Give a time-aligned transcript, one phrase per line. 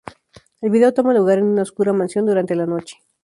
[0.61, 2.97] El video toma lugar en una oscura mansión durante la noche.